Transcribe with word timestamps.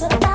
was 0.00 0.12
a 0.12 0.27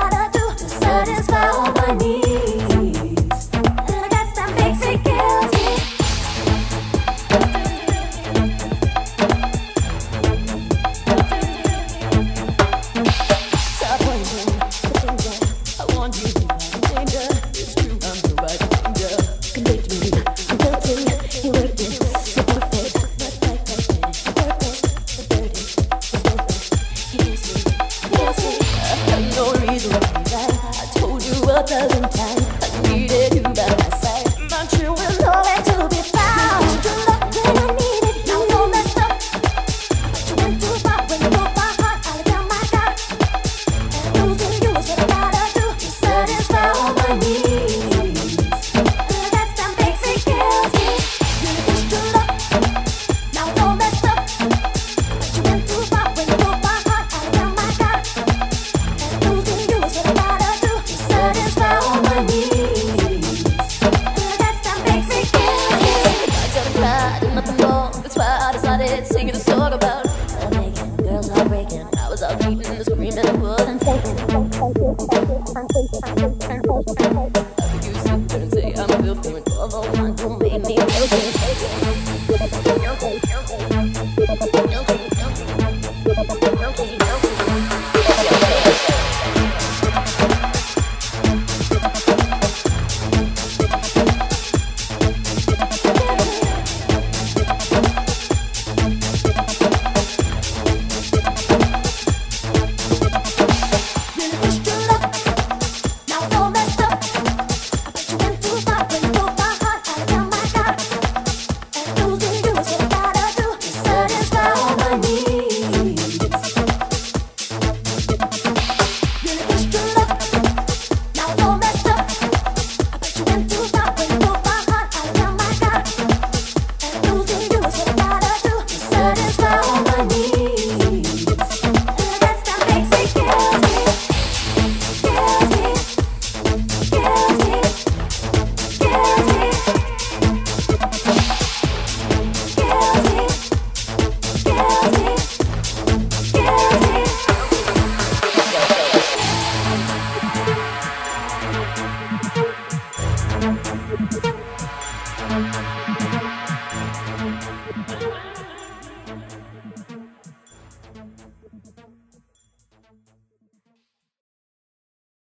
just 31.74 31.90
time. 32.16 32.84
I 32.84 32.96
need 32.96 33.13
You. 72.54 72.62
sit 78.04 78.28
there 78.28 78.42
and 78.42 78.52
say 78.52 78.74
I'm 78.76 79.02
filthy 79.02 79.32
when 79.32 79.42
the 79.44 79.90
ones 79.98 80.20
who 80.20 80.38
me 80.38 80.50